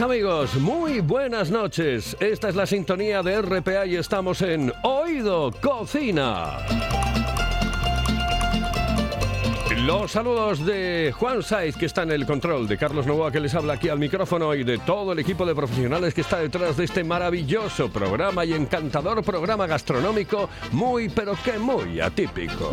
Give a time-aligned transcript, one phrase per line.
[0.00, 2.16] Amigos, muy buenas noches.
[2.18, 6.56] Esta es la sintonía de RPA y estamos en Oído Cocina.
[9.84, 13.54] Los saludos de Juan Saiz, que está en el control, de Carlos Novoa, que les
[13.54, 16.84] habla aquí al micrófono, y de todo el equipo de profesionales que está detrás de
[16.84, 22.70] este maravilloso programa y encantador programa gastronómico, muy pero que muy atípico.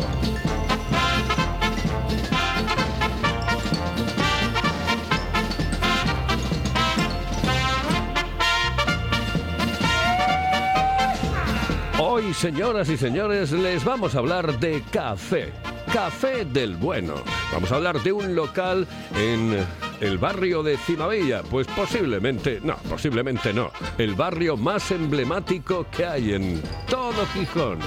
[12.40, 15.52] Señoras y señores, les vamos a hablar de café.
[15.92, 17.16] Café del bueno.
[17.52, 19.58] Vamos a hablar de un local en
[20.00, 21.42] el barrio de Cimavilla.
[21.42, 23.70] Pues posiblemente, no, posiblemente no.
[23.98, 27.78] El barrio más emblemático que hay en todo Gijón.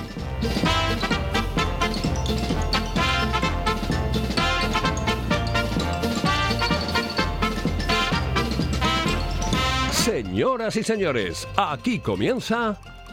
[9.91, 12.77] Señoras y señores, aquí comienza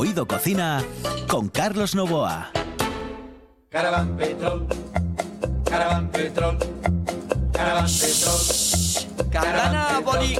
[0.00, 0.80] Oído Cocina
[1.26, 2.52] con Carlos Novoa.
[3.68, 4.64] Caravan Petrol,
[5.64, 6.56] Caravan Petrol,
[7.52, 10.38] Caravan Petrol, Caravan Napoli,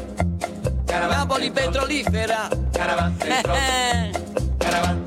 [0.87, 2.49] Caravan Napoli petrolifera.
[2.73, 3.59] Caravan Petrol,
[4.59, 5.05] Caravan.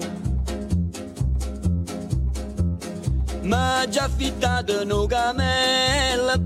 [3.44, 6.38] Ma già affittato no camella,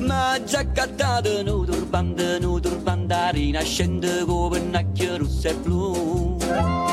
[0.00, 4.76] ma già accattato no turbante, no turbante, rinascente con
[5.44, 6.91] e blu.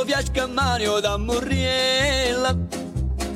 [0.00, 2.56] Con fiasca in mano da Murriella,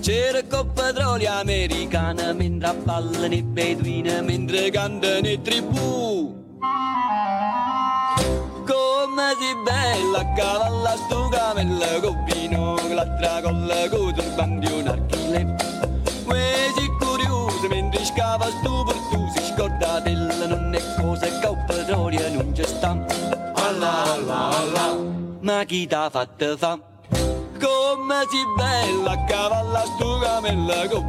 [0.01, 6.35] c'era con petrolio americana, mentre ballano i beduini, mentre cantano i tribù.
[8.65, 15.57] Come si bella a cavalla sto camella con vino, l'altra colla con turbante un archile.
[16.25, 18.74] Uè si curioso mentre scava sto
[25.65, 26.79] 滴答答的答
[27.61, 31.05] Come si bella cavalla sto camella con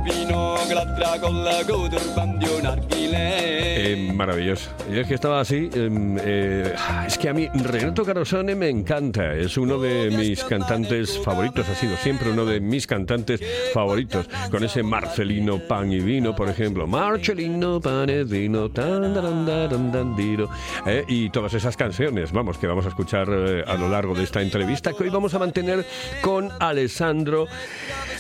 [1.20, 3.76] con turbante un archile.
[3.78, 4.70] Eh, maravilloso.
[4.92, 5.70] Yo es que estaba así.
[5.74, 6.74] em, eh,
[7.06, 9.34] es que a mí Renato Carosone me encanta.
[9.34, 11.68] Es uno de mis cantantes favoritos.
[11.70, 13.42] Ha sido siempre uno de mis cantantes
[13.74, 14.28] favoritos.
[14.50, 16.88] Con ese Marcelino Pan y Vino, por ejemplo.
[16.88, 18.70] Marcelino Pan y Vino.
[18.70, 20.50] tan, dan, diro.
[20.86, 24.24] Eh, y todas esas canciones, vamos, que vamos a escuchar eh, a lo largo de
[24.24, 25.86] esta entrevista que hoy vamos a mantener
[26.22, 27.48] con Alessandro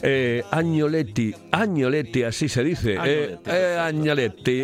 [0.07, 2.93] Eh, Agnoletti, Agnoletti, así se dice.
[2.93, 4.63] Eh, Agnoletti, eh, Agnoletti.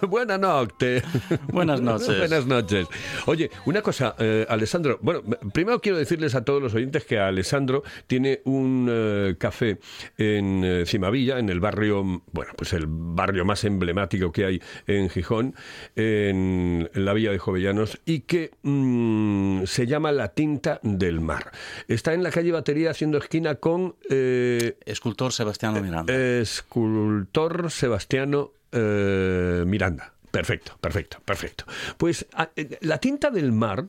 [0.08, 1.04] Buenas noches.
[1.48, 2.18] Buenas noches.
[2.18, 2.88] Buenas noches.
[3.26, 4.98] Oye, una cosa, eh, Alessandro.
[5.00, 5.22] Bueno,
[5.52, 9.78] primero quiero decirles a todos los oyentes que Alessandro tiene un eh, café
[10.18, 12.02] en eh, Cimavilla, en el barrio,
[12.32, 15.54] bueno, pues el barrio más emblemático que hay en Gijón,
[15.94, 21.52] en, en la Villa de Jovellanos, y que mm, se llama La Tinta del Mar.
[21.86, 26.12] Está en la calle Batería haciendo esquina con eh, Escultor Sebastiano Miranda.
[26.14, 30.12] escultor Sebastiano eh, Miranda.
[30.30, 31.64] Perfecto, perfecto, perfecto.
[31.98, 33.86] Pues a- eh, la tinta del mar,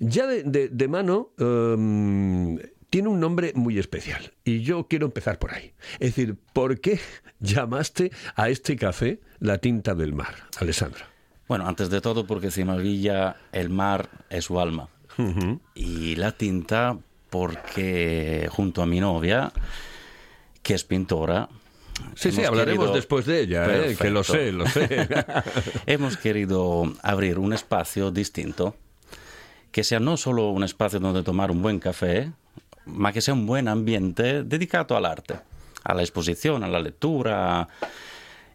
[0.00, 2.58] ya de, de- de mano, em,
[2.88, 4.32] tiene un nombre muy especial.
[4.44, 5.74] Y yo quiero empezar por ahí.
[5.94, 6.98] Es decir, ¿por qué
[7.40, 11.06] llamaste a este café la tinta del mar, Alessandra?
[11.46, 14.88] Bueno, antes de todo porque Cimavilla, el mar es su alma.
[15.74, 16.98] Y la tinta
[17.32, 19.52] porque junto a mi novia,
[20.62, 21.48] que es pintora,
[22.14, 25.08] Sí, sí, hablaremos querido- después de ella, eh, que lo sé, lo sé.
[25.86, 28.76] Hemos querido abrir un espacio distinto,
[29.70, 32.32] que sea no solo un espacio donde tomar un buen café,
[32.84, 35.36] ma que sea un buen ambiente dedicado al arte,
[35.84, 37.68] a la exposición, a la lectura.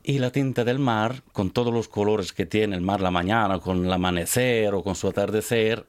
[0.04, 3.60] Y la tinta del mar, con todos los colores que tiene el mar la mañana,
[3.60, 5.86] con el amanecer o con su atardecer,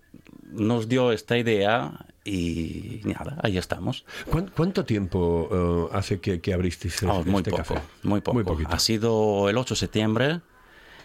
[0.51, 1.93] nos dio esta idea
[2.29, 4.05] y nada, ahí estamos.
[4.31, 7.75] ¿Cuán- ¿Cuánto tiempo eh, hace que, que abristeis Ah, este muy poco, café?
[8.03, 8.43] muy poco.
[8.45, 8.71] poquito.
[8.73, 10.41] ha sido el 8 de septiembre.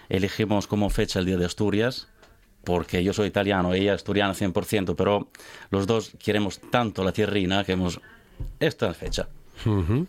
[0.09, 2.07] Elegimos como fecha el Día de Asturias,
[2.63, 5.29] porque yo soy italiano, ella asturiana 100%, pero
[5.69, 7.99] los dos queremos tanto la tierrina que hemos...
[8.59, 9.29] Esta fecha.
[9.65, 10.07] Ujú.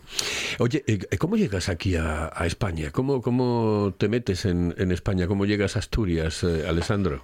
[0.59, 2.91] Oye, eh, ¿cómo llegas aquí a, a España?
[2.91, 5.27] ¿Cómo, ¿Cómo te metes en, en España?
[5.27, 7.23] ¿Cómo llegas a Asturias, eh, Alessandro?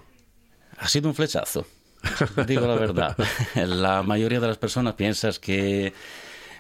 [0.78, 1.66] Ha sido un flechazo,
[2.48, 3.18] digo la verdad.
[3.56, 5.94] La mayoría de las personas piensas que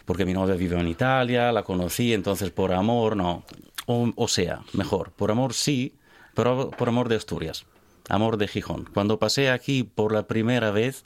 [0.05, 3.43] porque mi novia vive en Italia, la conocí, entonces por amor, no.
[3.85, 5.95] O, o sea, mejor, por amor sí,
[6.33, 7.65] pero por amor de Asturias,
[8.09, 8.89] amor de Gijón.
[8.93, 11.05] Cuando pasé aquí por la primera vez,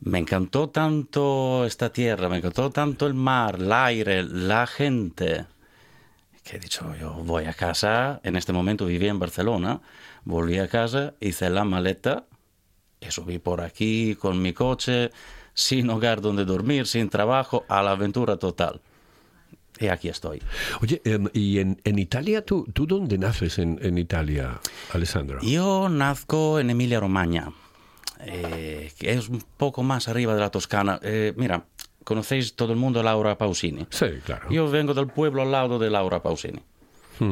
[0.00, 5.46] me encantó tanto esta tierra, me encantó tanto el mar, el aire, la gente,
[6.44, 9.80] que he dicho, yo voy a casa, en este momento vivía en Barcelona,
[10.24, 12.24] volví a casa, hice la maleta
[13.08, 15.10] subí por aquí con mi coche,
[15.54, 18.80] sin hogar donde dormir, sin trabajo, a la aventura total.
[19.78, 20.42] Y aquí estoy.
[20.80, 22.44] Oye, em, ¿y en, en Italia?
[22.44, 24.58] ¿tú, ¿Tú dónde naces en, en Italia,
[24.92, 25.38] Alessandro?
[25.42, 27.52] Yo nazco en Emilia Romagna,
[28.20, 30.98] eh, que es un poco más arriba de la Toscana.
[31.02, 31.66] Eh, mira,
[32.04, 33.86] conocéis todo el mundo a Laura Pausini.
[33.90, 34.48] Sí, claro.
[34.50, 36.60] Yo vengo del pueblo al lado de Laura Pausini.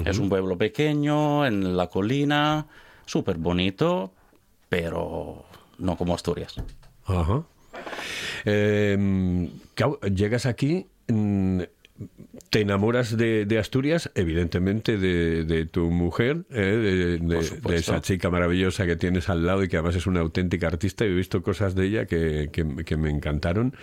[0.06, 2.67] Es un pueblo pequeño, en la colina,
[3.05, 4.12] súper bonito,
[4.70, 5.44] pero
[5.79, 6.55] no como Asturias.
[7.06, 7.43] Ajá.
[8.44, 9.50] Em,
[10.15, 11.62] llegas aquí, mm,
[12.55, 18.87] te enamoras de, de Asturias, evidentemente de, de tu mujer, eh, de, esa chica maravillosa
[18.87, 21.05] que tienes al lado y que además es una auténtica artista.
[21.05, 23.75] y He visto cosas de ella que, que- que me encantaron.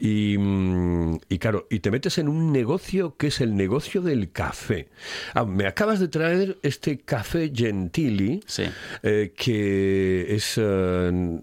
[0.00, 4.30] Y, mm, y claro, y te metes en un negocio que es el negocio del
[4.32, 4.88] café.
[5.34, 8.62] Ah, me acabas de traer este café Gentili, Sí.
[9.02, 11.42] eh, que es, eh,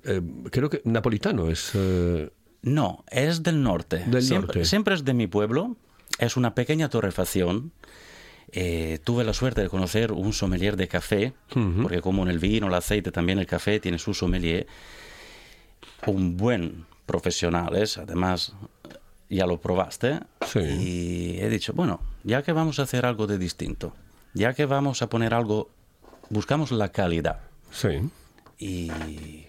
[0.50, 1.72] creo que napolitano, es...
[2.64, 4.06] No, es del norte.
[4.08, 4.66] Del siempre, norte.
[4.66, 5.76] siempre es de mi pueblo.
[6.20, 7.72] Es una pequeña torrefacción.
[8.52, 11.34] Eh, tuve la suerte de conocer un sommelier de café,
[11.82, 14.68] porque como en el vino, el aceite, también el café tiene su sommelier.
[16.06, 18.54] Un buen profesional es, además,
[19.30, 20.20] ya lo probaste.
[20.46, 20.60] Sí.
[20.60, 23.96] Y he dicho, bueno, ya que vamos a hacer algo de distinto,
[24.34, 25.70] ya que vamos a poner algo,
[26.30, 27.40] buscamos la calidad.
[27.72, 28.10] sí.
[28.60, 29.48] Y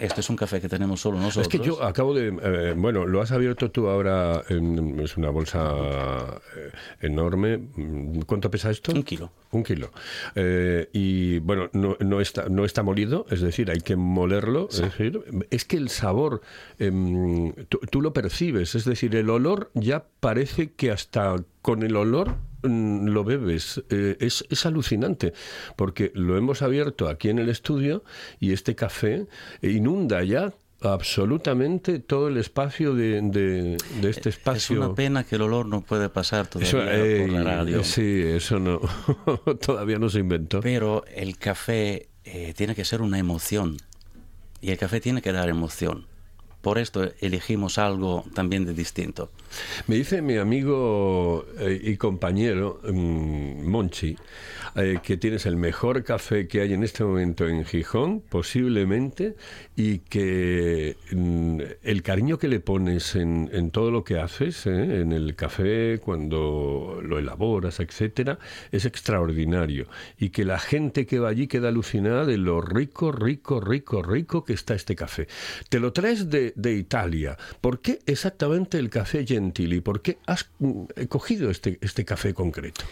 [0.00, 1.42] este es un café que tenemos solo nosotros.
[1.46, 2.28] Es que yo acabo de...
[2.42, 7.58] eh, bueno, lo has abierto tú ahora, en- es una bolsa eh, enorme.
[7.58, 8.92] Mm, ¿Cuánto pesa esto?
[8.92, 9.30] Un kilo.
[9.52, 9.90] Un kilo.
[10.34, 14.68] Eh, y bueno, no, no, está, no está molido, es decir, hay que molerlo.
[14.70, 16.40] Es decir, es que el sabor,
[16.78, 21.96] em, tú, tú lo percibes, es decir, el olor ya parece que hasta con el
[21.96, 23.82] olor lo bebes.
[23.90, 25.32] Eh, es, es alucinante,
[25.76, 28.04] porque lo hemos abierto aquí en el estudio
[28.38, 29.26] y este café
[29.62, 30.52] inunda ya
[30.82, 34.78] absolutamente todo el espacio de, de- de este Es espacio.
[34.78, 36.78] una pena que el olor no puede pasar todavía Eso,
[37.26, 37.84] por la radio.
[37.84, 38.80] Sí, eso no.
[39.60, 40.60] Todavía no se inventó.
[40.60, 43.76] Pero el café eh, tiene que ser una emoción.
[44.62, 46.06] Y el café tiene que dar emoción.
[46.60, 49.30] Por esto elegimos algo también de distinto.
[49.86, 54.16] Me dice mi amigo eh, y compañero mm, Monchi
[54.76, 59.34] eh, que tienes el mejor café que hay en este momento en Gijón, posiblemente,
[59.74, 65.12] y que mm, el cariño que le pones en, todo lo que haces, eh, en
[65.12, 68.38] el café, cuando lo elaboras, etcétera,
[68.70, 69.86] es extraordinario.
[70.18, 74.44] Y que la gente que va allí queda alucinada de lo rico, rico, rico, rico
[74.44, 75.26] que está este café.
[75.68, 77.36] Te lo traes de, de Italia.
[77.60, 79.80] ¿Por qué exactamente el café Gentili?
[79.80, 82.82] ¿Por qué has mm, cogido este, este café concreto?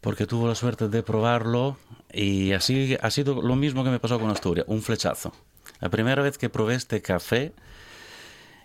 [0.00, 1.78] Porque tuve la suerte de probarlo
[2.12, 5.32] y así ha sido lo mismo que me pasó con Asturias, un flechazo.
[5.80, 7.52] La primera vez que probé este café,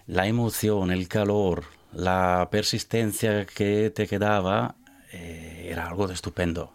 [0.08, 4.76] la emoción, el calor, la persistencia que te quedaba,
[5.12, 6.74] eh, era algo de estupendo.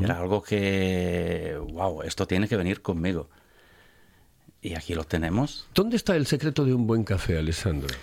[0.00, 3.28] Era algo que, wow, esto tiene que venir conmigo.
[4.64, 5.68] Y aquí lo tenemos.
[5.74, 7.94] ¿Dónde está el secreto de un buen café, Alessandro?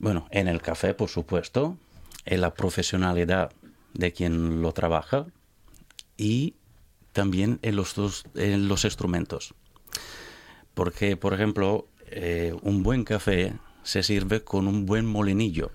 [0.00, 1.78] Bueno, en el café, por supuesto,
[2.24, 3.52] en la profesionalidad
[3.94, 5.26] de quien lo trabaja
[6.16, 6.56] y
[7.12, 9.54] también en los, dos- en los instrumentos.
[10.74, 13.52] Porque, por ejemplo, eh, un buen café
[13.84, 15.70] se sirve con un buen molinillo,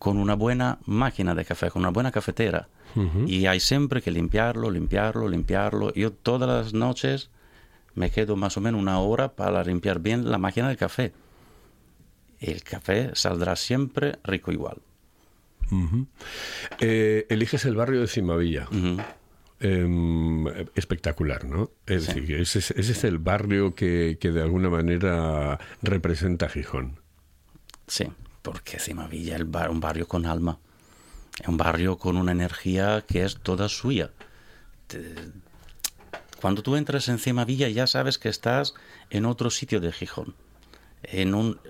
[0.00, 2.66] con una buena máquina de café, con una buena cafetera.
[3.26, 5.92] Y hay siempre que limpiarlo, limpiarlo, limpiarlo.
[5.94, 7.30] Yo todas las noches
[7.94, 11.12] me quedo más o menos una hora para limpiar bien la máquina de café.
[12.40, 14.78] El café saldrá siempre rico igual.
[16.80, 18.68] Eh, eliges el barrio de Cimavilla.
[19.60, 21.70] Em, espectacular, ¿no?
[21.86, 22.20] Es Sí.
[22.20, 27.00] decir, ese, es- el barrio que, que de alguna manera representa Gijón.
[27.88, 28.06] Sí,
[28.42, 30.58] porque Cimavilla es un barrio con alma.
[31.46, 34.10] Un barrio con una energía que es toda suya.
[36.40, 38.74] Cuando tú entras en Cimavilla ya sabes que estás
[39.10, 40.34] en otro sitio de Gijón.
[41.02, 41.60] En un...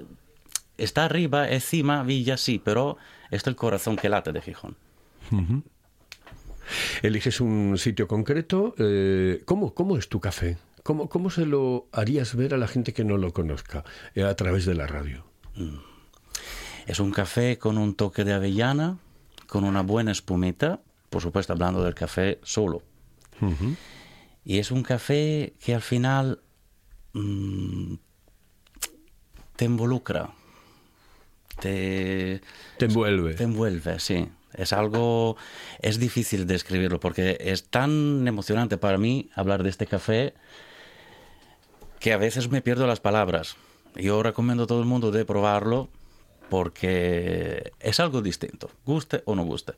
[0.76, 2.96] Está arriba, es Cimavilla, sí, pero
[3.30, 4.76] es el corazón que late de Gijón.
[7.02, 8.74] Eliges un sitio concreto.
[8.78, 10.58] eh, ¿cómo, ¿Cómo es tu café?
[10.82, 13.84] ¿Cómo, ¿Cómo se lo harías ver a la gente que no lo conozca
[14.14, 15.24] eh, a través de la radio?
[16.86, 18.98] Es un café con un toque de avellana,
[19.48, 22.82] con una buena espumita, por supuesto hablando del café solo.
[24.44, 26.40] Y es un café que al final
[27.12, 27.94] mm,
[29.56, 30.30] te involucra,
[31.60, 32.40] te,
[32.78, 33.34] Te envuelve.
[33.34, 34.28] te envuelve, sí.
[34.54, 35.36] Es algo,
[35.80, 40.34] es difícil describirlo porque es tan emocionante para mí hablar de este café
[42.00, 43.56] que a veces me pierdo las palabras.
[43.94, 45.90] Yo recomiendo a todo el mundo de probarlo
[46.48, 49.74] porque es algo distinto, guste o no guste.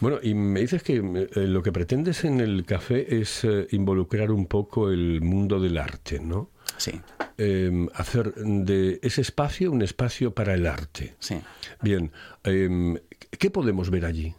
[0.00, 4.30] Bueno, y me dices que eh, lo que pretendes en el café es eh, involucrar
[4.30, 6.50] un poco el mundo del arte, ¿no?
[6.76, 7.00] Sí,
[7.36, 11.16] Em, hacer de ese espacio un espacio para el arte.
[11.18, 11.40] sí.
[11.82, 12.12] Bien,
[12.44, 12.96] em,
[13.38, 14.34] ¿qué podemos ver allí?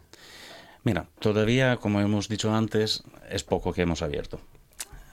[0.82, 4.40] Mira, todavía, como hemos dicho antes, es poco que hemos abierto.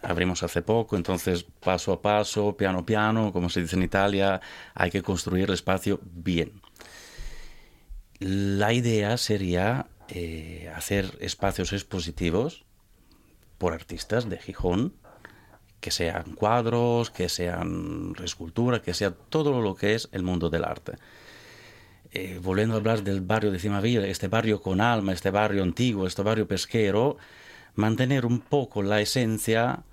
[0.03, 4.41] Abrimos hace poco, entonces paso a paso, piano piano, como se dice en Italia,
[4.73, 6.61] hay que construir el espacio bien.
[8.19, 12.65] La idea sería eh, hacer espacios expositivos
[13.57, 14.93] por artistas de Gijón,
[15.79, 20.63] que sean cuadros, que sean escultura, que sea todo lo que es el mundo del
[20.63, 20.93] arte
[22.13, 26.05] eh, volviendo a hablar del barrio de Cimavilla, este barrio con alma, este barrio antiguo,
[26.05, 27.17] este barrio pesquero,
[27.73, 29.83] mantener un poco la esencia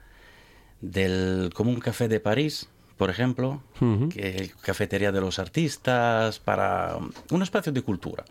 [0.80, 3.62] del como un café de París, por ejemplo,
[4.10, 6.96] que cafetería de los artistas, para
[7.30, 8.24] un espacio de cultura.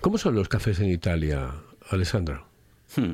[0.00, 1.50] ¿Cómo son los cafés en Italia,
[1.90, 2.44] Alessandra?
[2.96, 3.12] Hmm.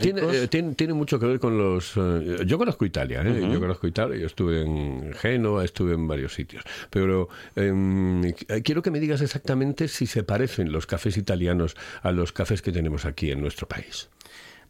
[0.00, 0.36] Tiene, Ricos.
[0.36, 1.94] eh, tiene, tiene mucho que ver con los...
[1.96, 3.48] eh, yo conozco Italia, ¿eh?
[3.52, 8.82] yo conozco Italia, yo estuve en Génova, estuve en varios sitios, pero em, qu- quiero
[8.82, 13.04] que me digas exactamente si se parecen los cafés italianos a los cafés que tenemos
[13.04, 14.08] aquí en nuestro país.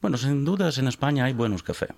[0.01, 1.91] Bueno, sin dudas en España hay buenos cafés.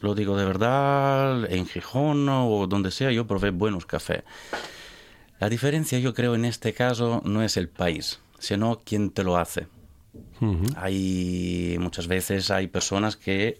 [0.00, 4.22] Lo digo de verdad, en Gijón o donde sea yo probé buenos cafés.
[5.38, 9.36] La diferencia yo creo en este caso no es el país, sino quien te lo
[9.36, 9.66] hace.
[10.76, 13.58] Hay muchas veces hay personas que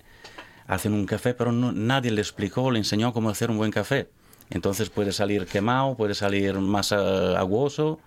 [0.66, 4.08] hacen un café, pero no- nadie le explicó, le enseñó cómo hacer un buen café.
[4.50, 6.96] Entonces puede salir quemado, puede salir más eh,
[7.36, 8.00] aguoso,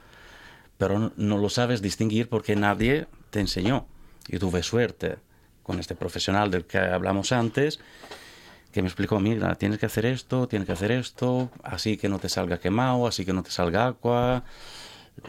[0.78, 3.86] pero no, no lo sabes distinguir porque nadie te enseñó.
[4.28, 5.18] Y tuve suerte
[5.64, 7.80] con este profesional del que hablamos antes,
[8.72, 12.20] que me explicó, mira, tienes que hacer esto, tienes que hacer esto, así que no
[12.20, 14.44] te salga quemado, así que no te salga agua,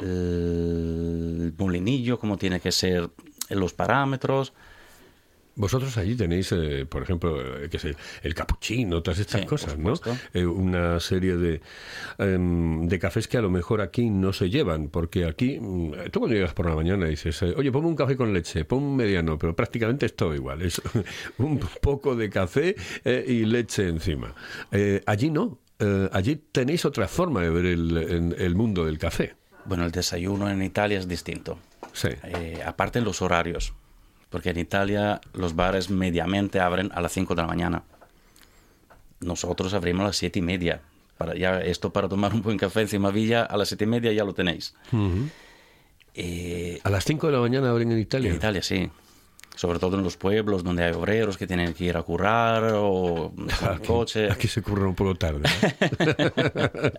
[0.00, 3.10] el molinillo, cómo tiene que ser
[3.50, 4.52] los parámetros.
[5.56, 9.78] Vosotros allí tenéis, eh, por ejemplo, eh, que sé, el capuchino, todas estas Sí, cosas,
[9.78, 9.94] ¿no?
[10.32, 11.60] Eh, una serie de,
[12.18, 16.20] em, de cafés que a lo mejor aquí no se llevan, porque aquí, mm, tú
[16.20, 19.38] cuando llegas por la mañana dices, oye, ponme un café con leche, pon un mediano,
[19.38, 20.80] pero prácticamente es todo igual, es
[21.38, 24.34] un poco de café eh, y leche encima.
[24.72, 28.98] Eh, allí no, eh, allí tenéis otra forma de ver el, en- el mundo del
[28.98, 29.34] café.
[29.66, 31.58] Bueno, el desayuno en Italia es distinto.
[31.92, 32.08] Sí.
[32.24, 33.72] Eh, aparte los horarios,
[34.34, 37.84] porque en Italia los bares mediamente abren a las 5 de la mañana.
[39.20, 40.80] Nosotros abrimos a las 7 y media.
[41.16, 44.12] Para ya, esto para tomar un buen café encima Villa, a las 7 y media
[44.12, 44.74] ya lo tenéis.
[46.14, 48.30] Eh, A las 5 de la mañana abren en Italia.
[48.30, 48.90] en Italia sí.
[49.54, 53.32] Sobre todo en los pueblos donde hay obreros que tienen que ir a currar o
[53.72, 54.32] el coche.
[54.32, 55.48] Aquí se curra un poco tarde.
[55.62, 56.90] ¿eh?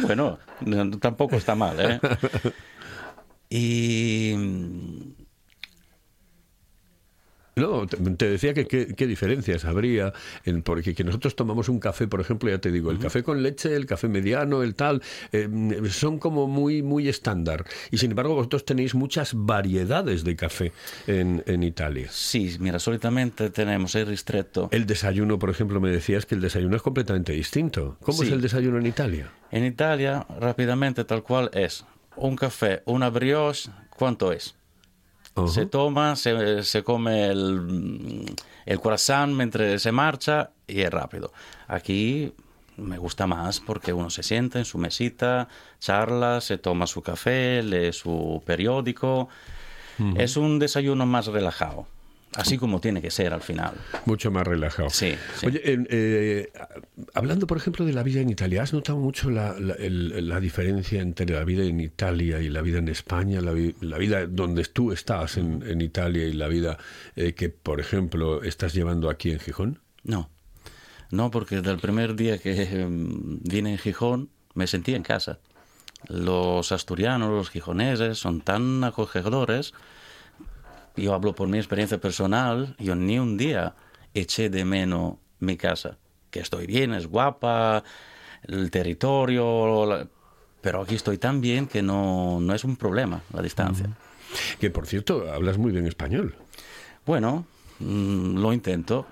[0.02, 2.00] Bueno, no- tampoco está mal, ¿eh?
[3.50, 4.34] Y
[7.60, 10.12] No, te, decía que qué, diferencias habría,
[10.44, 13.42] en, porque que nosotros tomamos un café, por ejemplo, ya te digo, el café con
[13.42, 15.48] leche, el café mediano, el tal, eh,
[15.90, 17.64] son como muy, muy estándar.
[17.90, 20.72] Y sin embargo, vosotros tenéis muchas variedades de café
[21.06, 22.08] en, en Italia.
[22.10, 24.68] sí, mira, solitamente tenemos el ristretto.
[24.72, 27.96] El desayuno, por ejemplo, me decías que el desayuno es completamente distinto.
[28.02, 29.30] ¿Cómo es el desayuno en Italia?
[29.50, 31.84] En Italia, rápidamente, tal cual es
[32.16, 34.57] un café, una brioche, ¿cuánto es?
[35.46, 38.34] Se toma, se, se come el,
[38.66, 41.32] el croissant mientras se marcha y es rápido.
[41.68, 42.32] Aquí
[42.76, 47.62] me gusta más porque uno se sienta en su mesita, charla, se toma su café,
[47.62, 49.28] lee su periódico.
[50.16, 51.88] Es un desayuno más relajado,
[52.34, 53.74] así como tiene que ser al final.
[54.04, 54.90] Mucho más relajado.
[54.90, 55.46] Sí, sí.
[55.46, 56.52] Oye, eh, eh,
[57.14, 60.40] hablando, por ejemplo, de la vida en Italia, ¿has notado mucho la, la- el- la
[60.40, 63.40] diferencia entre la vida en Italia y la vida en España?
[63.40, 66.78] La, vi- la vida donde tú estás en, en Italia y la vida
[67.16, 69.80] eh, que, por ejemplo, estás llevando aquí en Gijón.
[70.04, 70.30] No,
[71.10, 75.38] no, porque desde el primer día que em, vine en Gijón me sentí en casa.
[76.08, 79.74] Los asturianos, los gijoneses son tan acogedores.
[80.98, 83.74] Yo hablo por mi experiencia personal, yo ni un día
[84.14, 85.98] eché de menos mi casa.
[86.30, 87.84] Que estoy bien, es guapa,
[88.42, 90.08] el territorio, la-
[90.60, 93.88] pero aquí estoy tan bien que no, no es un problema la distancia.
[94.60, 96.34] Que, por cierto, hablas muy bien español.
[97.06, 97.46] Bueno,
[97.78, 99.06] mm, lo intento,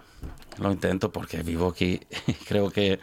[0.59, 2.01] lo intento porque vivo aquí.
[2.49, 2.99] Creo que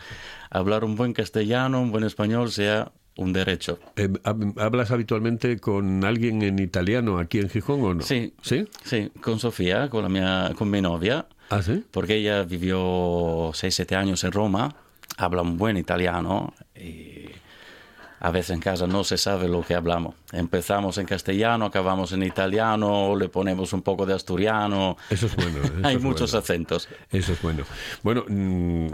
[0.52, 3.80] hablar un buen castellano, un buen español sea un derecho.
[3.96, 8.02] Eh, hab- ¿Hablas habitualmente con alguien en italiano aquí en Gijón o no?
[8.02, 8.34] Sí.
[8.42, 8.66] ¿Sí?
[8.84, 11.84] Sí, con Sofía, con, la mía, con mi novia, ¿Ah, sí?
[11.92, 14.76] porque ella vivió 6-7 años en Roma,
[15.18, 17.26] habla un buen italiano y
[18.24, 20.16] a veces en casa no se sabe lo que hablamos.
[20.32, 24.96] Empezamos en castellano, acabamos en italiano, le ponemos un poco de asturiano.
[25.10, 25.58] Eso es bueno.
[25.64, 26.42] eso Hay es muchos bueno.
[26.42, 26.88] acentos.
[27.12, 27.66] Eso es bueno.
[28.02, 28.88] Bueno, mm,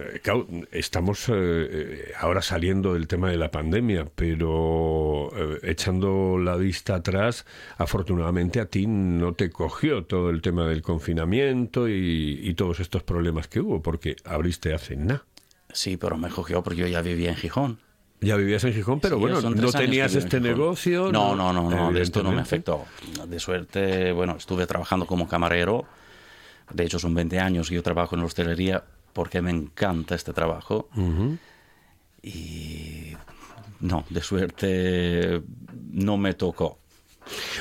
[0.71, 6.95] estamos eh, eh, ahora saliendo del tema de la pandemia, pero eh, echando la vista
[6.95, 7.45] atrás,
[7.77, 13.03] afortunadamente a ti no te cogió todo el tema del confinamiento y, y todos estos
[13.03, 15.23] problemas que hubo, porque abriste hace nada.
[15.71, 17.88] Sí, pero me cogió porque yo ya vivía en Gijón.
[18.21, 21.11] Ya vivías en Gijón, pero Sí, bueno, no tenías este negocio.
[21.11, 22.85] No, no, no, no, de esto no me afectó.
[23.27, 25.85] De suerte, bueno, estuve trabajando como camarero.
[26.73, 30.33] De hecho, son 20 años que yo trabajo en la hostelería porque me encanta este
[30.33, 30.89] trabajo.
[32.21, 33.13] Y
[33.79, 35.41] no, de suerte
[35.91, 36.79] no me tocó.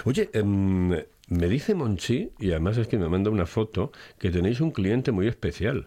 [0.04, 4.60] Oye, em, me dice Monchi, y además es que me manda una foto, que tenéis
[4.60, 5.86] un cliente muy especial.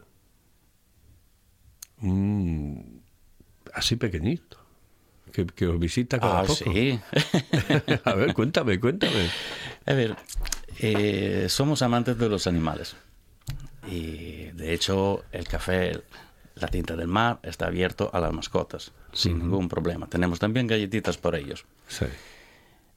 [2.02, 3.02] Un-
[3.74, 4.58] así pequeñito.
[5.32, 6.56] Que, que os visita cada Ah, poco.
[6.74, 7.00] sí.
[8.04, 9.30] A ver, cuéntame, cuéntame.
[9.86, 10.16] A ver,
[10.80, 12.96] eh, somos amantes de los animales.
[13.90, 16.02] Y de hecho, el café,
[16.56, 20.08] la tinta del mar, está abierto a las mascotas, sin ningún problema.
[20.08, 21.66] Tenemos también galletitas por ellos.
[21.88, 22.06] Sí.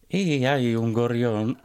[0.08, 1.58] Y hay un gorrión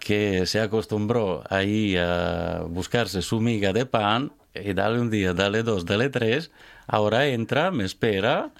[0.00, 5.62] que se acostumbró ahí a buscarse su miga de pan y dale un día, dale
[5.62, 6.50] dos, dale tres.
[6.86, 8.50] Ahora entra, me espera,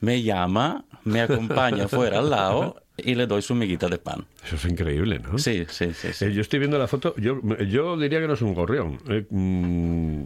[0.00, 4.26] me llama, me acompaña fuera al lado y le doy su miguita de pan.
[4.44, 5.38] Eso es increíble, ¿no?
[5.38, 6.12] Sí, sí, sí.
[6.12, 6.24] sí.
[6.26, 8.98] Eh, yo estoy viendo la foto, yo, yo diría que no es un gorrión.
[9.08, 10.22] Eh, mm,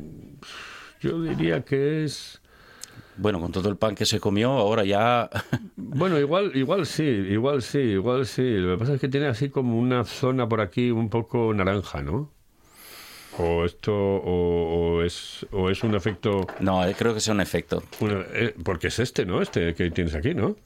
[1.01, 2.41] yo diría que es...
[3.17, 5.31] Bueno, con todo el pan que se comió, ahora ya...
[5.77, 8.43] Bueno, igual, igual sí, igual sí, igual sí.
[8.43, 12.03] Lo que pasa es que tiene así como una zona por aquí un poco naranja,
[12.03, 12.34] ¿no?
[13.39, 17.41] O esto, o, o es, o es un efecto, No, eh, creo que es un
[17.41, 17.83] efecto.
[18.01, 19.43] una- eh, porque es este, ¿no?
[19.43, 20.57] Este que tienes aquí, ¿no?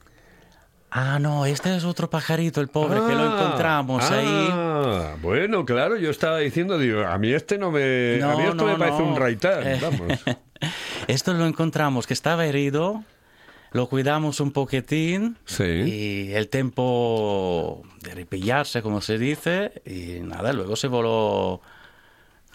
[0.91, 4.47] Ah, no, este es otro pajarito, el pobre, que lo Ah, encontramos ahí.
[4.51, 8.19] ah, Bueno, claro, yo estaba diciendo, digo, a mí este no me.
[8.23, 9.05] a mí No, esto no, me parece no.
[9.09, 10.07] un raitán, Eh, vamos.
[11.07, 13.03] Esto lo encontramos, que estaba herido,
[13.71, 15.63] lo cuidamos un poquitín Sí.
[15.63, 21.61] y el tiempo de repillarse, como se dice, y nada, luego se voló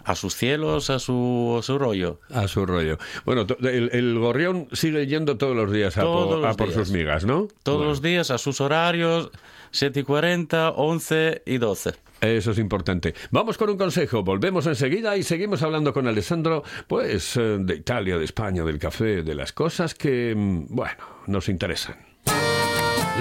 [0.05, 2.19] a sus cielos, a su, a su rollo.
[2.31, 2.97] A su rollo.
[3.25, 6.67] Bueno, el, el gorrión sigue yendo todos los días a, Todos por, los a por
[6.67, 6.79] días.
[6.79, 7.47] sus migas, ¿no?
[7.63, 9.31] Todos Bueno, los días a sus horarios,
[9.71, 11.93] 7 y 40, 11 y 12.
[12.21, 13.13] Eso es importante.
[13.31, 14.23] Vamos con un consejo.
[14.23, 19.21] Volvemos enseguida y seguimos hablando con Alessandro, pues, eh, de Italia, de España, del café,
[19.21, 20.95] de las cosas que, mm, bueno,
[21.27, 21.97] nos interesan.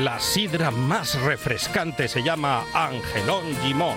[0.00, 3.96] La sidra más refrescante se llama Angelón Gimón.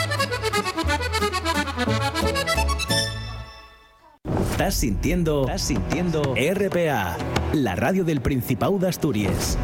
[4.51, 7.17] Estás sintiendo, estás sintiendo RPA,
[7.53, 9.57] la radio del Principado de Asturias.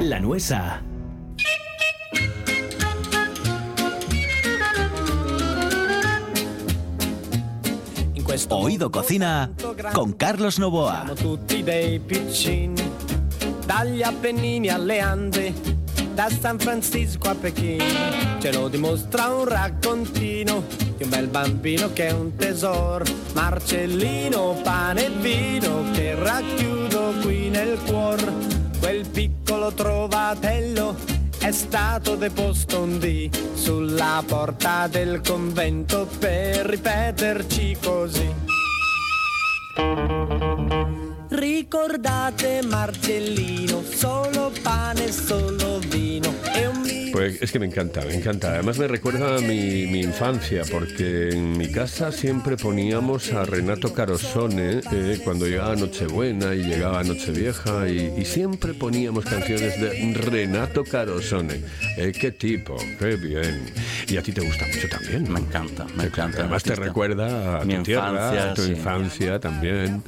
[0.00, 0.82] La Nuesa.
[8.50, 9.50] Oído Cocina
[9.92, 11.04] con Carlos Novoa.
[11.04, 12.74] Siamo tutti dei piccini,
[13.66, 15.54] dagli Appennini alle Ande,
[16.16, 17.84] da San Francisco a Pechino.
[18.40, 20.64] Ce lo dimostra un raccontino
[20.96, 23.04] di un bel bambino che è un tesoro.
[23.34, 28.32] Marcellino, pane e vino che racchiudo qui nel cuor.
[28.80, 30.96] Quel piccolo trovatello
[31.38, 38.34] è stato deposto un dì sulla porta del convento per ripeterci così.
[41.28, 46.95] Ricordate Marcellino, solo pane, solo vino e un.
[47.16, 48.50] Pues es que me encanta, me encanta.
[48.52, 53.94] Además me recuerda a mi, mi infancia, porque en mi casa siempre poníamos a Renato
[53.94, 60.84] Carosone eh, cuando llegaba Nochebuena y llegaba Nochevieja y, y siempre poníamos canciones de Renato
[60.84, 61.62] Carosone.
[61.96, 63.62] Eh, qué tipo, qué bien.
[64.08, 65.32] Y a ti te gusta mucho también.
[65.32, 66.40] Me encanta, me encanta.
[66.40, 68.70] Además te recuerda a Mi tu tierra, infancia, a tu sí.
[68.72, 70.02] infancia también.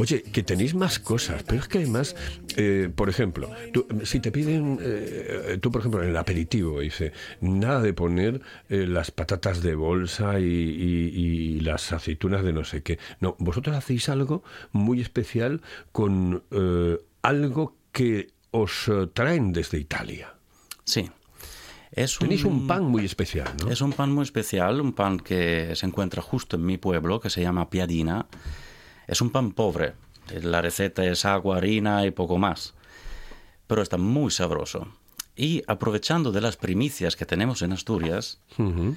[0.00, 2.16] Oye, que tenéis más cosas, pero es que además,
[2.56, 7.12] eh, por ejemplo, tú, si te piden, eh, tú por ejemplo en el aperitivo, dice,
[7.40, 12.64] nada de poner eh, las patatas de bolsa y, y- y las aceitunas de no
[12.64, 12.98] sé qué.
[13.20, 15.60] No, vosotros hacéis algo muy especial
[15.92, 20.34] con eh, algo que os eh, traen desde Italia.
[20.84, 21.10] Sí.
[21.90, 23.70] Es Tenéis un pan muy especial, ¿no?
[23.70, 27.30] Es un pan muy especial, un pan que se encuentra justo en mi pueblo, que
[27.30, 28.26] se llama piadina.
[29.06, 29.94] Es un pan pobre.
[30.42, 32.74] La receta es agua, harina y poco más.
[33.66, 34.86] Pero está muy sabroso.
[35.38, 38.96] Y aprovechando de las primicias que tenemos en Asturias, Ujú.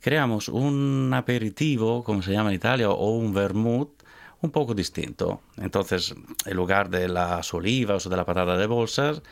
[0.00, 4.02] creamos un aperitivo, como se llama en Italia, o un vermouth
[4.40, 5.40] un poco distinto.
[5.56, 6.12] Entonces,
[6.44, 9.22] en lugar de las olivas o de la patata de bolsas,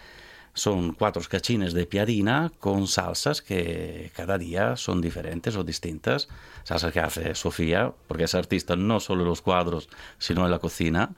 [0.54, 6.28] son cuatro cachines de piadina con salsas que cada día son diferentes o distintas.
[6.62, 9.88] Salsas que hace Sofía, porque es artista no solo en los cuadros,
[10.18, 11.10] sino en la cocina.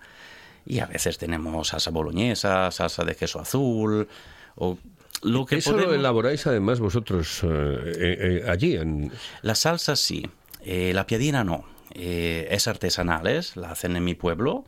[0.64, 4.08] Y a veces tenemos salsa boloñesa, salsa de queso azul,
[4.56, 4.78] o
[5.22, 10.26] lo que Eso lo elaboráis además vosotros eh, eh, eh, allí en, La salsa sí,
[10.62, 11.64] eh, la piadina no.
[11.98, 14.66] Es artesanales, la hacen en mi pueblo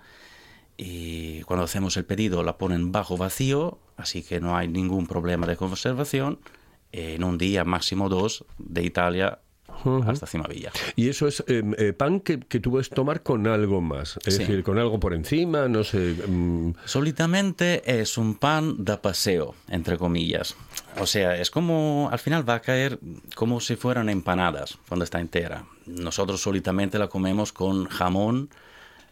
[0.78, 5.46] y cuando hacemos el pedido la ponen bajo vacío, así que no hay ningún problema
[5.46, 6.38] de conservación.
[6.90, 9.40] En un día, máximo dos, de Italia
[10.06, 10.70] hasta Cimavilla.
[10.96, 14.34] Y eso es eh, eh, pan que, que tú puedes tomar con algo más, es
[14.34, 14.40] Sí.
[14.40, 16.14] decir, con algo por encima, no sé.
[16.26, 20.56] mm, Solitamente es un pan de paseo, entre comillas.
[21.00, 22.98] O sea, es como, al final va a caer
[23.34, 25.64] como si fueran empanadas cuando está entera.
[25.86, 28.50] Nosotros solitamente la comemos con jamón,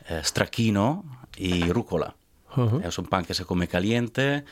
[0.08, 1.04] eh, stracchino
[1.36, 2.16] y rúcula.
[2.56, 2.80] Ujú.
[2.84, 4.44] Es un pan que se come caliente,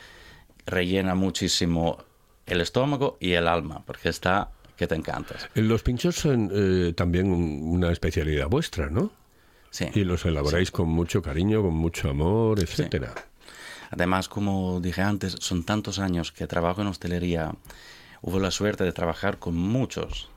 [0.65, 1.97] rellena muchísimo
[2.45, 5.47] el estómago y el alma, porque está que te encantas.
[5.55, 9.11] Los pinchos son eh, también un- una especialidad vuestra, ¿no?
[9.71, 9.87] Sí.
[9.93, 13.13] Y los elaboráis con mucho cariño, con mucho amor, etcétera.
[13.91, 17.53] Además, como dije antes, son tantos años que trabajo en hostelería.
[18.21, 20.29] Hubo la suerte de trabajar con muchos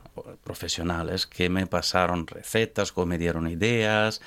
[0.45, 4.21] profesionales que me pasaron recetas, que me dieron ideas.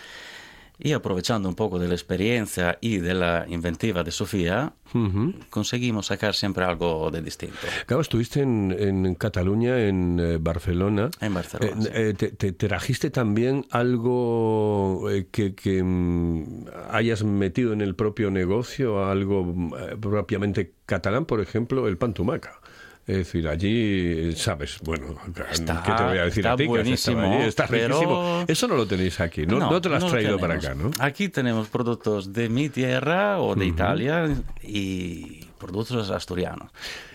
[0.83, 5.33] Y aprovechando un poco de la experiencia y de la inventiva de Sofía, Ujú.
[5.51, 7.55] conseguimos sacar siempre algo de distinto.
[7.85, 11.11] Claro, estuviste en, en Cataluña, en eh, Barcelona.
[11.19, 17.23] En Barcelona, Eh, eh, te, te- te trajiste también algo eh, que, que, mm, hayas
[17.23, 22.59] metido en el propio negocio, algo eh, propiamente catalán, por ejemplo, el pan tumaca.
[23.07, 25.17] Es decir, allí, eh, sabes, bueno,
[25.51, 26.65] Está- ¿qué te voy a decir está a ti?
[26.67, 27.47] buenísimo, allí?
[27.47, 28.45] Está pero- riquísimo.
[28.47, 29.59] Eso no lo tenéis aquí, ¿no?
[29.59, 30.91] No, te lo has no traído para acá, ¿no?
[30.99, 34.29] Aquí tenemos productos de mi tierra o de Italia
[34.63, 36.71] y productos asturianos.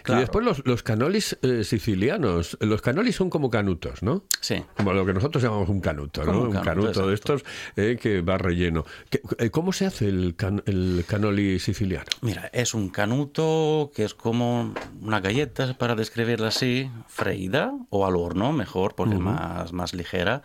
[0.09, 2.57] Y después los, los canolis eh, sicilianos.
[2.61, 4.25] Los canolis son como canutos, ¿no?
[4.41, 4.63] Sí.
[4.77, 6.33] Como lo que nosotros llamamos un canuto, ¿no?
[6.41, 7.45] Un un canuto, canuto de estos
[7.77, 8.85] eh, que va relleno.
[9.11, 12.07] ¿Qué- eh, ¿Cómo se hace el, can- el canoli siciliano?
[12.23, 18.17] Mira, es un canuto que es como una galleta, para describirla así, freída o al
[18.17, 20.43] horno, mejor, porque es más, más ligera.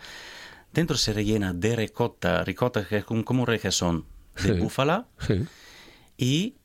[0.73, 4.05] Dentro se rellena de ricota, ricota que es como como un requesón
[4.37, 4.59] de Sí.
[4.59, 5.43] búfala Sí.
[6.17, 6.55] y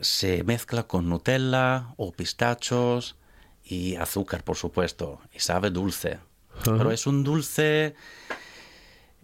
[0.00, 3.16] se mezcla con Nutella o pistachos
[3.64, 6.18] y azúcar, por supuesto, y sabe dulce.
[6.64, 7.94] Pero es un dulce...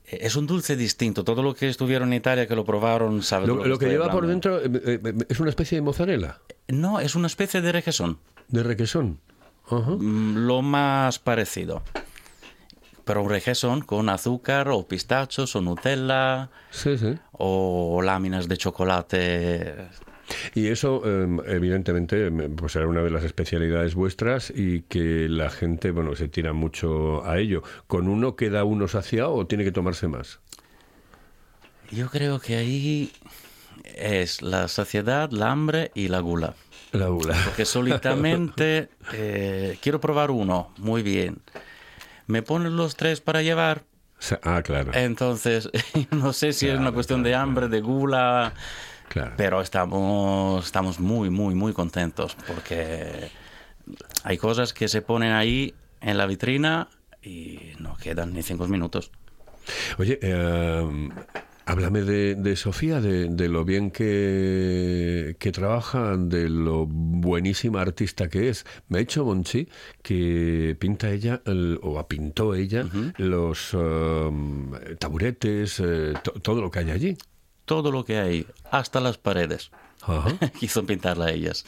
[0.04, 1.24] Es un dulce distinto.
[1.24, 4.26] Todo lo que estuvieron en Italia que lo probaron sabe Lo, lo que lleva por
[4.26, 8.18] dentro eh, eh, es una especie de mozzarella, No, es una especie de requesón.
[8.48, 9.20] de requesón.
[9.70, 11.82] Mm, Lo más parecido.
[13.04, 17.14] Pero un requesón con azúcar o pistachos o Nutella Sí, sí.
[17.32, 19.88] o láminas de chocolate.
[20.54, 25.50] Y eso, eh, evidentemente, eh, pues era una de las especialidades vuestras y que la
[25.50, 27.62] gente, bueno, se tira mucho a ello.
[27.86, 30.40] ¿Con uno queda uno saciado o tiene que tomarse más?
[31.90, 33.12] Yo creo que ahí
[33.84, 36.56] es la saciedad, la hambre y la gula.
[36.92, 37.34] La gula.
[37.42, 41.42] Porque solitamente eh, quiero probar uno, muy bien.
[42.26, 43.84] Me ponen los tres para llevar,
[44.42, 44.92] Ah, claro.
[44.92, 45.70] entonces
[46.10, 48.54] no sé si es una Claro, cuestión de hambre, de gula,
[49.12, 49.34] claro.
[49.36, 53.30] pero estamos, estamos muy, muy, muy contentos porque
[54.24, 56.88] hay cosas que se ponen ahí en la vitrina
[57.22, 59.10] y no quedan ni cinco minutos.
[59.98, 61.08] Oye, eh,
[61.66, 68.28] háblame de, de Sofía, de, de lo bien que, que trabaja, de lo buenísima artista
[68.28, 68.66] que es.
[68.88, 69.68] Me ha dicho Monchi
[70.02, 72.86] que pinta ella, el- o pintó ella,
[73.18, 77.16] los eh, taburetes, eh, to- todo lo que hay allí.
[77.64, 79.70] Todo lo que hay, hasta las paredes.
[80.58, 81.64] Quiso pintarla a ellas.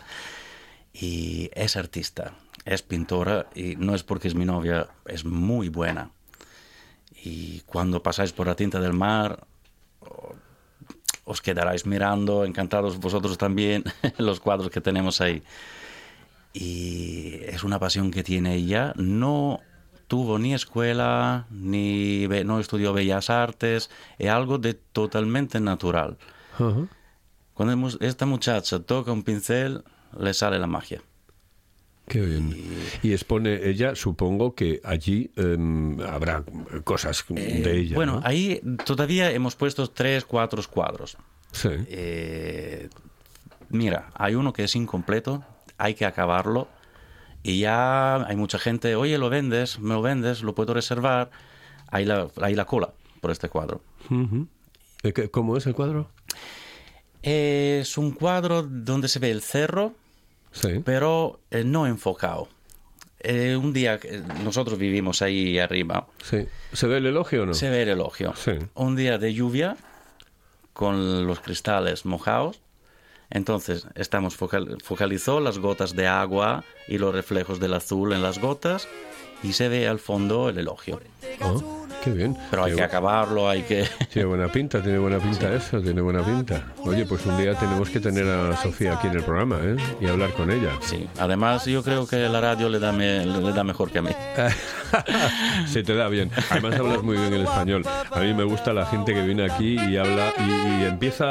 [0.92, 6.10] Y es artista, es pintora y no es porque es mi novia, es muy buena.
[7.24, 9.46] Y cuando pasáis por la tinta del mar,
[11.24, 13.84] os quedaráis mirando, encantados vosotros también,
[14.18, 15.42] los cuadros que tenemos ahí.
[16.52, 18.92] Y es una pasión que tiene ella.
[18.96, 19.60] No
[20.06, 26.16] tuvo ni escuela, ni no estudió bellas artes, es algo de totalmente natural.
[26.54, 26.86] Ajá.
[27.54, 29.84] Cuando hemos- esta muchacha toca un pincel,
[30.18, 31.02] le sale la magia.
[32.06, 32.54] Qué bien.
[33.02, 36.44] Y expone ella, supongo que allí em, habrá
[36.84, 37.92] cosas de ella.
[37.92, 38.20] Eh, bueno, ¿no?
[38.24, 41.16] ahí todavía hemos puesto tres, cuatro cuadros.
[41.52, 41.70] Sí.
[41.88, 42.88] Eh,
[43.70, 45.42] mira, hay uno que es incompleto,
[45.78, 46.68] hay que acabarlo.
[47.44, 51.30] Y ya hay mucha gente, oye, lo vendes, me lo vendes, lo puedo reservar.
[51.90, 52.88] Hay la, hay la cola
[53.20, 53.82] por este cuadro.
[54.10, 54.48] Ujú.
[55.02, 56.08] ¿De qué- ¿Cómo es el cuadro?
[57.22, 59.94] Es un cuadro donde se ve el cerro,
[60.52, 60.80] Sí.
[60.84, 62.48] pero eh, no enfocado.
[63.20, 66.46] Eh, un día, que nosotros vivimos ahí arriba, sí.
[66.72, 67.54] ¿Se ve el elogio o no?
[67.54, 68.34] se ve el elogio.
[68.36, 68.52] Sí.
[68.74, 69.76] Un día de lluvia,
[70.74, 72.60] con los cristales mojados,
[73.34, 78.38] entonces estamos focal- focalizó las gotas de agua y los reflejos del azul en las
[78.38, 78.88] gotas
[79.42, 81.00] y se ve al fondo el elogio.
[81.42, 81.54] Ah,
[82.02, 82.34] qué bien.
[82.50, 83.86] Pero hay Qué que acabarlo, hay que...
[84.12, 86.72] Tiene buena pinta, tiene buena pinta eso, tiene buena pinta.
[86.84, 89.76] Oye, pues un día tenemos que tener a Sofía aquí en el programa, ¿eh?
[90.00, 90.70] Y hablar con ella.
[90.80, 94.02] Sí, además yo creo que la radio le da, me- le da mejor que a
[94.02, 94.10] mí.
[95.66, 96.30] Se te da bien.
[96.50, 97.82] Además hablas muy bien el español.
[98.10, 101.24] A mí me gusta la gente que viene aquí y habla y, y empieza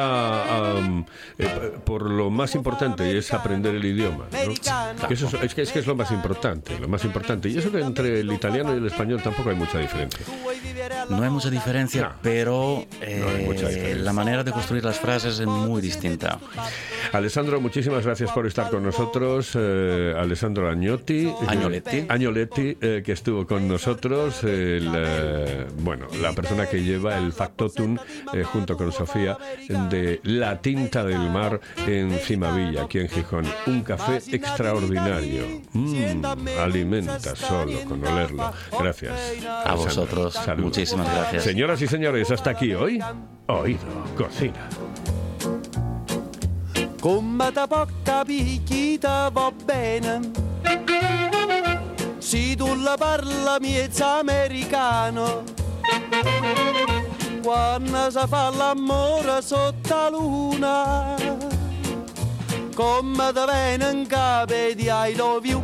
[0.43, 1.05] a, um,
[1.37, 4.25] eh, por lo más importante y es aprender el idioma.
[4.31, 5.07] ¿no?
[5.07, 7.49] Que eso es, es que, es que es lo más importante, lo más importante.
[7.49, 10.25] Y eso que entre el italiano y el español tampoco hay mucha diferencia.
[11.09, 12.09] no hay mucha diferencia, No.
[12.21, 14.03] pero No hay mucha eh, diferencia.
[14.03, 16.39] la manera de construir las frases es muy distinta.
[17.11, 19.51] Alessandro, muchísimas gracias por estar con nosotros.
[19.55, 21.27] Eh, Alessandro Agnotti.
[21.27, 22.05] eh, Agnoletti.
[22.09, 24.43] Agnoletti, eh, que estuvo con nosotros.
[24.43, 27.97] el, eh, bueno, la persona que lleva el factotum
[28.33, 29.37] eh, junto con Sofía
[29.67, 33.45] de La Tinta del Mar en Cimavilla, aquí en Gijón.
[33.67, 35.61] Un café extraordinario.
[35.73, 36.25] Mm,
[36.59, 38.51] alimenta solo con olerlo.
[38.79, 39.13] Gracias.
[39.65, 40.65] A vosotros, Saludos.
[40.65, 41.43] muchísimas gracias.
[41.43, 42.99] Señoras y señores, hasta aquí hoy.
[43.47, 43.79] Oído,
[44.17, 44.69] cocina.
[49.35, 50.21] Va bene
[52.23, 55.43] Se tu la parla miezza americano.
[57.43, 61.15] Quando si fa l'amore sotto la luna
[62.73, 65.61] Come te viene in capo di I love you.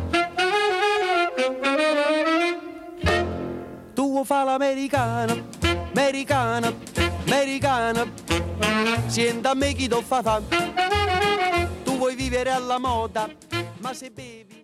[3.94, 5.48] Tu fa l'americano,
[5.94, 6.74] americano,
[7.24, 8.12] americano.
[9.06, 10.42] Sienta a me chi ti fa fa
[11.84, 13.26] Tu vuoi vivere alla moda,
[13.78, 14.59] ma se bevi